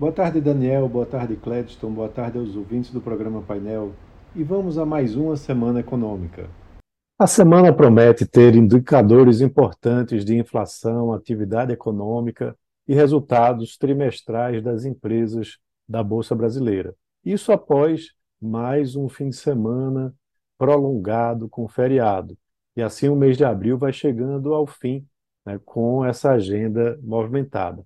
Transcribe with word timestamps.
Boa 0.00 0.12
tarde, 0.12 0.40
Daniel. 0.40 0.88
Boa 0.88 1.04
tarde, 1.04 1.36
Cledston. 1.36 1.92
Boa 1.92 2.08
tarde 2.08 2.38
aos 2.38 2.56
ouvintes 2.56 2.90
do 2.90 3.02
programa 3.02 3.42
Painel. 3.42 3.92
E 4.34 4.42
vamos 4.42 4.78
a 4.78 4.86
mais 4.86 5.14
uma 5.14 5.36
semana 5.36 5.80
econômica. 5.80 6.48
A 7.18 7.26
semana 7.26 7.70
promete 7.70 8.24
ter 8.24 8.54
indicadores 8.54 9.42
importantes 9.42 10.24
de 10.24 10.34
inflação, 10.38 11.12
atividade 11.12 11.74
econômica 11.74 12.56
e 12.88 12.94
resultados 12.94 13.76
trimestrais 13.76 14.62
das 14.62 14.86
empresas 14.86 15.58
da 15.86 16.02
Bolsa 16.02 16.34
Brasileira. 16.34 16.94
Isso 17.22 17.52
após 17.52 18.14
mais 18.40 18.96
um 18.96 19.06
fim 19.06 19.28
de 19.28 19.36
semana 19.36 20.14
prolongado 20.56 21.46
com 21.46 21.68
feriado. 21.68 22.38
E 22.74 22.80
assim 22.80 23.10
o 23.10 23.16
mês 23.16 23.36
de 23.36 23.44
abril 23.44 23.76
vai 23.76 23.92
chegando 23.92 24.54
ao 24.54 24.66
fim 24.66 25.06
né, 25.44 25.60
com 25.62 26.02
essa 26.02 26.30
agenda 26.30 26.98
movimentada. 27.02 27.84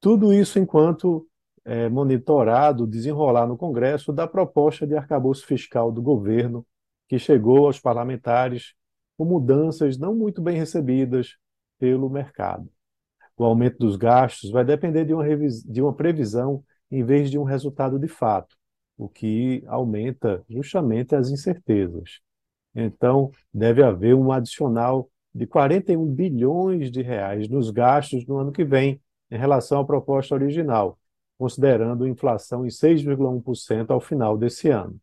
Tudo 0.00 0.32
isso 0.32 0.58
enquanto 0.58 1.26
é, 1.64 1.88
monitorado 1.88 2.86
desenrolar 2.86 3.46
no 3.46 3.56
Congresso 3.56 4.12
da 4.12 4.26
proposta 4.26 4.86
de 4.86 4.96
arcabouço 4.96 5.46
fiscal 5.46 5.90
do 5.90 6.02
governo, 6.02 6.66
que 7.08 7.18
chegou 7.18 7.66
aos 7.66 7.80
parlamentares 7.80 8.74
com 9.16 9.24
mudanças 9.24 9.96
não 9.96 10.14
muito 10.14 10.42
bem 10.42 10.56
recebidas 10.56 11.36
pelo 11.78 12.10
mercado. 12.10 12.68
O 13.36 13.44
aumento 13.44 13.78
dos 13.78 13.96
gastos 13.96 14.50
vai 14.50 14.64
depender 14.64 15.04
de 15.04 15.14
uma, 15.14 15.24
de 15.26 15.82
uma 15.82 15.92
previsão 15.92 16.62
em 16.90 17.02
vez 17.02 17.30
de 17.30 17.38
um 17.38 17.42
resultado 17.42 17.98
de 17.98 18.08
fato, 18.08 18.56
o 18.96 19.08
que 19.08 19.64
aumenta 19.66 20.44
justamente 20.48 21.14
as 21.14 21.30
incertezas. 21.30 22.20
Então, 22.74 23.30
deve 23.52 23.82
haver 23.82 24.14
um 24.14 24.30
adicional 24.30 25.10
de 25.34 25.46
41 25.46 26.06
bilhões 26.06 26.90
de 26.90 27.02
reais 27.02 27.48
nos 27.48 27.70
gastos 27.70 28.24
no 28.26 28.38
ano 28.38 28.52
que 28.52 28.64
vem, 28.64 29.00
em 29.30 29.38
relação 29.38 29.80
à 29.80 29.84
proposta 29.84 30.34
original, 30.34 30.98
considerando 31.44 32.08
inflação 32.08 32.64
em 32.64 32.70
6,1% 32.70 33.90
ao 33.90 34.00
final 34.00 34.38
desse 34.38 34.70
ano. 34.70 34.98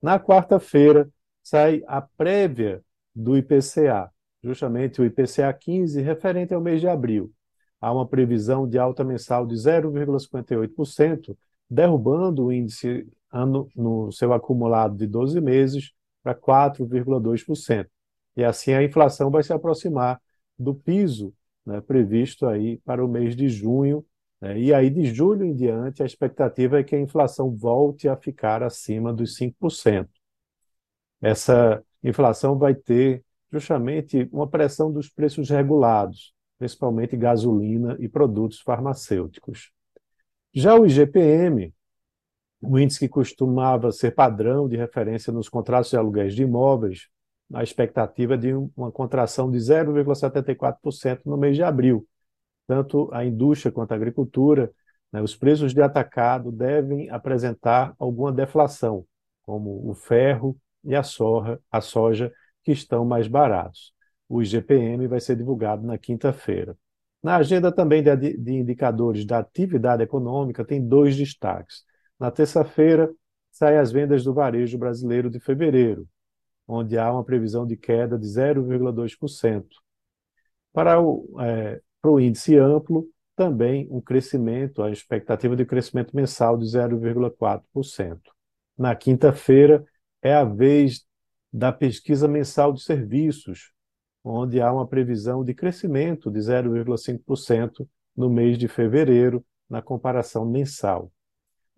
Na 0.00 0.18
quarta-feira, 0.18 1.06
sai 1.42 1.82
a 1.86 2.00
prévia 2.00 2.82
do 3.14 3.36
IPCA, 3.36 4.10
justamente 4.42 5.02
o 5.02 5.04
IPCA 5.04 5.52
15, 5.52 6.00
referente 6.00 6.54
ao 6.54 6.62
mês 6.62 6.80
de 6.80 6.88
abril. 6.88 7.30
Há 7.78 7.92
uma 7.92 8.08
previsão 8.08 8.66
de 8.66 8.78
alta 8.78 9.04
mensal 9.04 9.46
de 9.46 9.54
0,58%, 9.54 11.36
derrubando 11.68 12.46
o 12.46 12.52
índice 12.52 13.06
ano, 13.30 13.68
no 13.76 14.10
seu 14.12 14.32
acumulado 14.32 14.96
de 14.96 15.06
12 15.06 15.42
meses 15.42 15.92
para 16.22 16.34
4,2%. 16.34 17.86
E 18.34 18.42
assim 18.42 18.72
a 18.72 18.82
inflação 18.82 19.30
vai 19.30 19.42
se 19.42 19.52
aproximar 19.52 20.18
do 20.58 20.74
piso 20.74 21.34
né, 21.66 21.82
previsto 21.82 22.46
aí 22.46 22.78
para 22.78 23.04
o 23.04 23.08
mês 23.08 23.36
de 23.36 23.50
junho, 23.50 24.02
e 24.56 24.74
aí 24.74 24.90
de 24.90 25.04
julho 25.14 25.44
em 25.44 25.54
diante 25.54 26.02
a 26.02 26.06
expectativa 26.06 26.80
é 26.80 26.82
que 26.82 26.96
a 26.96 27.00
inflação 27.00 27.54
volte 27.54 28.08
a 28.08 28.16
ficar 28.16 28.62
acima 28.62 29.12
dos 29.12 29.36
5%. 29.36 30.08
Essa 31.20 31.82
inflação 32.02 32.58
vai 32.58 32.74
ter 32.74 33.24
justamente 33.52 34.28
uma 34.32 34.48
pressão 34.48 34.92
dos 34.92 35.08
preços 35.08 35.48
regulados, 35.48 36.34
principalmente 36.58 37.16
gasolina 37.16 37.96
e 38.00 38.08
produtos 38.08 38.60
farmacêuticos. 38.60 39.70
Já 40.52 40.74
o 40.74 40.84
IGPM, 40.84 41.72
o 42.60 42.78
índice 42.78 42.98
que 42.98 43.08
costumava 43.08 43.92
ser 43.92 44.12
padrão 44.12 44.68
de 44.68 44.76
referência 44.76 45.32
nos 45.32 45.48
contratos 45.48 45.90
de 45.90 45.96
aluguéis 45.96 46.34
de 46.34 46.42
imóveis, 46.42 47.08
a 47.52 47.62
expectativa 47.62 48.36
de 48.36 48.52
uma 48.76 48.90
contração 48.90 49.50
de 49.50 49.58
0,74% 49.58 51.20
no 51.26 51.36
mês 51.36 51.56
de 51.56 51.62
abril. 51.62 52.06
Tanto 52.72 53.10
a 53.12 53.22
indústria 53.22 53.70
quanto 53.70 53.92
a 53.92 53.96
agricultura, 53.96 54.72
né, 55.12 55.20
os 55.20 55.36
preços 55.36 55.74
de 55.74 55.82
atacado 55.82 56.50
devem 56.50 57.10
apresentar 57.10 57.94
alguma 57.98 58.32
deflação, 58.32 59.04
como 59.42 59.90
o 59.90 59.92
ferro 59.92 60.56
e 60.82 60.96
a, 60.96 61.02
soja, 61.02 61.60
a 61.70 61.82
soja, 61.82 62.32
que 62.64 62.72
estão 62.72 63.04
mais 63.04 63.28
baratos. 63.28 63.92
O 64.26 64.40
IGPM 64.40 65.06
vai 65.06 65.20
ser 65.20 65.36
divulgado 65.36 65.86
na 65.86 65.98
quinta-feira. 65.98 66.74
Na 67.22 67.36
agenda 67.36 67.70
também 67.70 68.02
de, 68.02 68.38
de 68.38 68.52
indicadores 68.54 69.26
da 69.26 69.40
atividade 69.40 70.02
econômica, 70.02 70.64
tem 70.64 70.82
dois 70.82 71.14
destaques. 71.14 71.84
Na 72.18 72.30
terça-feira, 72.30 73.12
saem 73.50 73.76
as 73.76 73.92
vendas 73.92 74.24
do 74.24 74.32
varejo 74.32 74.78
brasileiro 74.78 75.28
de 75.28 75.38
fevereiro, 75.38 76.08
onde 76.66 76.96
há 76.96 77.12
uma 77.12 77.22
previsão 77.22 77.66
de 77.66 77.76
queda 77.76 78.18
de 78.18 78.26
0,2%. 78.26 79.66
Para 80.72 80.98
o, 81.02 81.38
é, 81.38 81.78
para 82.02 82.10
o 82.10 82.20
índice 82.20 82.56
amplo, 82.58 83.06
também 83.36 83.88
um 83.90 84.00
crescimento, 84.00 84.82
a 84.82 84.90
expectativa 84.90 85.56
de 85.56 85.64
crescimento 85.64 86.14
mensal 86.14 86.58
de 86.58 86.66
0,4%. 86.66 88.20
Na 88.76 88.94
quinta-feira, 88.94 89.84
é 90.20 90.34
a 90.34 90.44
vez 90.44 91.06
da 91.52 91.72
pesquisa 91.72 92.28
mensal 92.28 92.72
de 92.72 92.82
serviços, 92.82 93.72
onde 94.24 94.60
há 94.60 94.72
uma 94.72 94.86
previsão 94.86 95.42
de 95.44 95.54
crescimento 95.54 96.30
de 96.30 96.40
0,5% 96.40 97.88
no 98.16 98.28
mês 98.28 98.58
de 98.58 98.68
fevereiro, 98.68 99.44
na 99.70 99.80
comparação 99.80 100.44
mensal. 100.44 101.10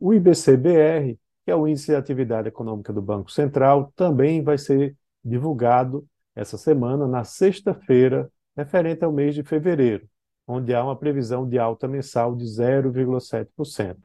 O 0.01 0.12
IBCBR 0.12 1.17
que 1.45 1.51
é 1.51 1.55
o 1.55 1.69
Índice 1.69 1.89
de 1.89 1.97
Atividade 1.97 2.49
Econômica 2.49 2.93
do 2.93 3.03
Banco 3.03 3.31
Central, 3.31 3.93
também 3.95 4.43
vai 4.43 4.56
ser 4.56 4.97
divulgado 5.23 6.06
essa 6.35 6.56
semana, 6.56 7.06
na 7.06 7.23
sexta-feira, 7.23 8.31
referente 8.56 9.05
ao 9.05 9.12
mês 9.12 9.35
de 9.35 9.43
fevereiro, 9.43 10.09
onde 10.47 10.75
há 10.75 10.82
uma 10.82 10.97
previsão 10.97 11.49
de 11.49 11.59
alta 11.59 11.88
mensal 11.88 12.34
de 12.34 12.44
0,7%. 12.44 13.97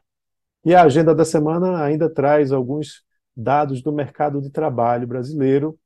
E 0.64 0.76
a 0.76 0.84
agenda 0.84 1.16
da 1.16 1.26
semana 1.26 1.84
ainda 1.84 2.10
traz 2.10 2.52
alguns 2.52 3.04
dados 3.36 3.82
do 3.82 3.92
mercado 3.92 4.42
de 4.42 4.50
trabalho 4.50 5.08
brasileiro, 5.08 5.78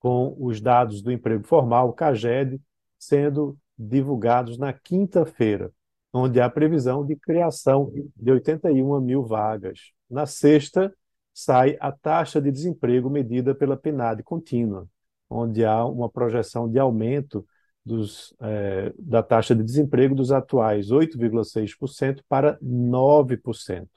com 0.00 0.36
os 0.38 0.60
dados 0.60 1.02
do 1.02 1.10
emprego 1.10 1.44
formal, 1.44 1.92
CAGED, 1.92 2.60
sendo 2.98 3.56
divulgados 3.76 4.58
na 4.58 4.72
quinta-feira 4.72 5.72
onde 6.12 6.40
há 6.40 6.48
previsão 6.48 7.04
de 7.04 7.16
criação 7.16 7.92
de 8.16 8.30
81 8.30 9.00
mil 9.00 9.24
vagas. 9.24 9.92
Na 10.10 10.26
sexta, 10.26 10.92
sai 11.32 11.76
a 11.80 11.92
taxa 11.92 12.40
de 12.40 12.50
desemprego 12.50 13.10
medida 13.10 13.54
pela 13.54 13.76
PNAD 13.76 14.22
contínua, 14.22 14.88
onde 15.28 15.64
há 15.64 15.84
uma 15.84 16.08
projeção 16.08 16.68
de 16.68 16.78
aumento 16.78 17.46
dos, 17.88 18.34
eh, 18.40 18.92
da 18.98 19.22
taxa 19.22 19.54
de 19.54 19.64
desemprego 19.64 20.14
dos 20.14 20.30
atuais 20.30 20.90
8,6% 20.90 22.22
para 22.28 22.58
9%. 22.62 23.88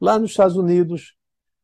Lá 0.00 0.18
nos 0.18 0.32
Estados 0.32 0.56
Unidos, 0.56 1.16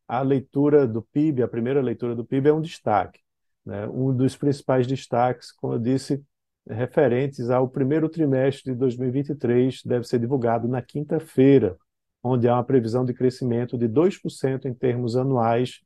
a 0.07 0.21
leitura 0.21 0.87
do 0.87 1.01
PIB, 1.01 1.43
a 1.43 1.47
primeira 1.47 1.81
leitura 1.81 2.15
do 2.15 2.25
PIB 2.25 2.49
é 2.49 2.53
um 2.53 2.61
destaque. 2.61 3.19
Né? 3.65 3.87
Um 3.87 4.13
dos 4.13 4.35
principais 4.35 4.87
destaques, 4.87 5.51
como 5.51 5.73
eu 5.75 5.79
disse, 5.79 6.21
referentes 6.67 7.49
ao 7.49 7.67
primeiro 7.67 8.09
trimestre 8.09 8.73
de 8.73 8.77
2023 8.77 9.83
deve 9.85 10.05
ser 10.05 10.19
divulgado 10.19 10.67
na 10.67 10.81
quinta-feira, 10.81 11.77
onde 12.23 12.47
há 12.47 12.55
uma 12.55 12.63
previsão 12.63 13.05
de 13.05 13.13
crescimento 13.13 13.77
de 13.77 13.87
2% 13.87 14.65
em 14.65 14.73
termos 14.73 15.15
anuais, 15.15 15.81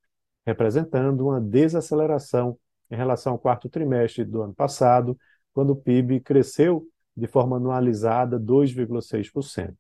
representando 0.46 1.28
uma 1.28 1.42
desaceleração 1.42 2.58
em 2.90 2.96
relação 2.96 3.34
ao 3.34 3.40
quarto 3.40 3.70
trimestre 3.70 4.24
do 4.24 4.42
ano 4.42 4.54
passado, 4.54 5.18
quando 5.56 5.70
o 5.70 5.76
PIB 5.76 6.20
cresceu 6.20 6.86
de 7.16 7.28
forma 7.28 7.56
anualizada 7.56 8.38
2,6%. 8.38 9.74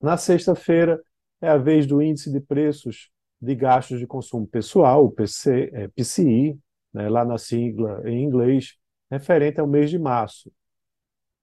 Na 0.00 0.16
sexta-feira, 0.16 1.00
é 1.40 1.48
a 1.48 1.56
vez 1.56 1.86
do 1.86 2.02
índice 2.02 2.30
de 2.30 2.40
preços 2.40 3.08
de 3.40 3.54
gastos 3.54 4.00
de 4.00 4.06
consumo 4.06 4.46
pessoal, 4.46 5.04
o 5.04 5.10
PC, 5.10 5.70
é, 5.72 5.88
PCI, 5.88 6.58
né, 6.92 7.08
lá 7.08 7.24
na 7.24 7.38
sigla 7.38 8.02
em 8.04 8.24
inglês, 8.24 8.76
referente 9.08 9.60
ao 9.60 9.66
mês 9.66 9.90
de 9.90 9.98
março. 9.98 10.52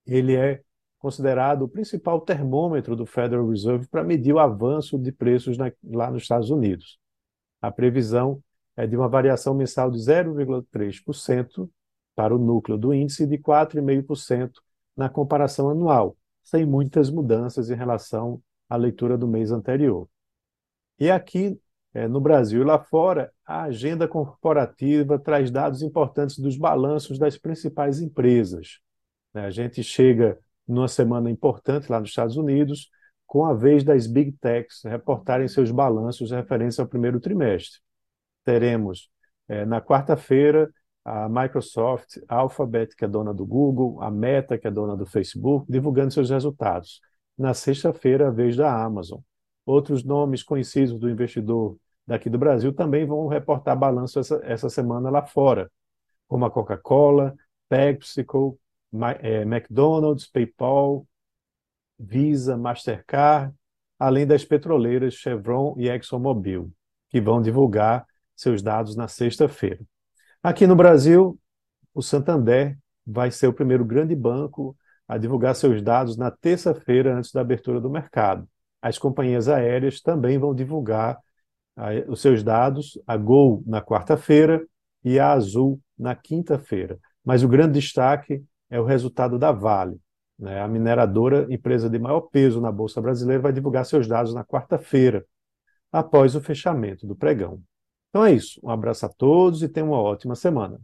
Ele 0.05 0.35
é 0.35 0.61
considerado 0.97 1.61
o 1.61 1.69
principal 1.69 2.19
termômetro 2.19 2.97
do 2.97 3.05
Federal 3.05 3.47
Reserve 3.47 3.87
para 3.87 4.03
medir 4.03 4.33
o 4.33 4.39
avanço 4.39 4.99
de 4.99 5.11
preços 5.11 5.57
na, 5.57 5.71
lá 5.83 6.11
nos 6.11 6.23
Estados 6.23 6.49
Unidos. 6.49 6.99
A 7.61 7.71
previsão 7.71 8.43
é 8.75 8.85
de 8.85 8.97
uma 8.97 9.07
variação 9.07 9.53
mensal 9.53 9.89
de 9.89 9.97
0,3% 9.99 11.69
para 12.19 12.35
o 12.35 12.37
núcleo 12.37 12.77
do 12.77 12.93
índice 12.93 13.25
de 13.25 13.37
4,5% 13.37 14.51
na 14.93 15.07
comparação 15.07 15.69
anual, 15.69 16.17
sem 16.43 16.65
muitas 16.65 17.09
mudanças 17.09 17.69
em 17.69 17.75
relação 17.75 18.41
à 18.69 18.75
leitura 18.75 19.17
do 19.17 19.25
mês 19.25 19.53
anterior. 19.53 20.05
E 20.99 21.09
aqui 21.09 21.57
é, 21.93 22.09
no 22.09 22.19
Brasil 22.19 22.61
e 22.61 22.65
lá 22.65 22.77
fora, 22.77 23.31
a 23.45 23.61
agenda 23.63 24.05
corporativa 24.05 25.17
traz 25.17 25.49
dados 25.49 25.81
importantes 25.81 26.37
dos 26.39 26.57
balanços 26.57 27.17
das 27.17 27.37
principais 27.37 28.01
empresas. 28.01 28.81
Né? 29.33 29.45
A 29.45 29.49
gente 29.49 29.81
chega 29.81 30.37
numa 30.67 30.89
semana 30.89 31.31
importante 31.31 31.89
lá 31.89 32.01
nos 32.01 32.09
Estados 32.09 32.35
Unidos, 32.35 32.89
com 33.25 33.45
a 33.45 33.53
vez 33.53 33.81
das 33.81 34.07
Big 34.07 34.33
Techs 34.33 34.83
reportarem 34.83 35.47
seus 35.47 35.71
balanços 35.71 36.31
referentes 36.31 36.81
ao 36.81 36.85
primeiro 36.85 37.21
trimestre. 37.21 37.79
Teremos, 38.43 39.09
é, 39.47 39.65
na 39.65 39.79
quarta-feira, 39.79 40.69
a 41.09 41.27
Microsoft, 41.27 42.19
a 42.27 42.35
Alphabet, 42.35 42.95
que 42.95 43.03
é 43.03 43.07
dona 43.07 43.33
do 43.33 43.43
Google, 43.43 43.99
a 43.99 44.11
Meta, 44.11 44.59
que 44.59 44.67
é 44.67 44.71
dona 44.71 44.95
do 44.95 45.07
Facebook, 45.07 45.65
divulgando 45.67 46.13
seus 46.13 46.29
resultados. 46.29 47.01
na 47.35 47.53
sexta-feira, 47.53 48.27
a 48.27 48.31
vez 48.31 48.57
da 48.57 48.83
Amazon. 48.83 49.21
Outros 49.65 50.03
nomes 50.03 50.43
conhecidos 50.43 50.99
do 50.99 51.09
investidor 51.09 51.77
daqui 52.05 52.29
do 52.29 52.37
Brasil 52.37 52.73
também 52.73 53.05
vão 53.05 53.27
reportar 53.27 53.77
balanço 53.79 54.19
essa, 54.19 54.41
essa 54.43 54.69
semana 54.69 55.09
lá 55.09 55.25
fora, 55.25 55.71
como 56.27 56.45
a 56.45 56.51
Coca-Cola, 56.51 57.33
PepsiCo, 57.69 58.59
é, 59.21 59.43
McDonald's, 59.43 60.27
PayPal, 60.27 61.07
Visa, 61.97 62.57
Mastercard, 62.57 63.55
além 63.97 64.27
das 64.27 64.43
petroleiras 64.43 65.13
Chevron 65.13 65.75
e 65.77 65.89
ExxonMobil, 65.89 66.69
que 67.09 67.21
vão 67.21 67.41
divulgar 67.41 68.05
seus 68.35 68.61
dados 68.61 68.97
na 68.97 69.07
sexta-feira. 69.07 69.79
Aqui 70.41 70.65
no 70.65 70.75
Brasil, 70.75 71.37
o 71.93 72.01
Santander 72.01 72.77
vai 73.05 73.29
ser 73.29 73.47
o 73.47 73.53
primeiro 73.53 73.83
grande 73.83 74.15
banco 74.15 74.75
a 75.05 75.17
divulgar 75.17 75.53
seus 75.53 75.81
dados 75.81 76.15
na 76.15 76.31
terça-feira 76.31 77.17
antes 77.17 77.31
da 77.33 77.41
abertura 77.41 77.81
do 77.81 77.89
mercado. 77.89 78.47
As 78.81 78.97
companhias 78.97 79.49
aéreas 79.49 79.99
também 79.99 80.37
vão 80.37 80.55
divulgar 80.55 81.17
os 82.07 82.21
seus 82.21 82.41
dados, 82.41 82.97
a 83.05 83.17
Gol 83.17 83.63
na 83.65 83.81
quarta-feira 83.81 84.65
e 85.03 85.19
a 85.19 85.31
Azul 85.31 85.79
na 85.97 86.15
quinta-feira. 86.15 86.97
Mas 87.23 87.43
o 87.43 87.47
grande 87.47 87.73
destaque 87.73 88.41
é 88.69 88.79
o 88.79 88.85
resultado 88.85 89.37
da 89.37 89.51
Vale. 89.51 89.99
Né? 90.37 90.61
A 90.61 90.67
mineradora, 90.67 91.47
empresa 91.49 91.89
de 91.89 91.99
maior 91.99 92.21
peso 92.21 92.61
na 92.61 92.71
Bolsa 92.71 93.01
Brasileira, 93.01 93.43
vai 93.43 93.51
divulgar 93.51 93.85
seus 93.85 94.07
dados 94.07 94.33
na 94.33 94.45
quarta-feira, 94.45 95.25
após 95.91 96.33
o 96.35 96.41
fechamento 96.41 97.05
do 97.05 97.15
pregão. 97.15 97.61
Então 98.09 98.25
é 98.25 98.33
isso. 98.33 98.59
Um 98.63 98.69
abraço 98.69 99.05
a 99.05 99.09
todos 99.09 99.61
e 99.63 99.69
tenham 99.69 99.89
uma 99.89 100.01
ótima 100.01 100.35
semana. 100.35 100.79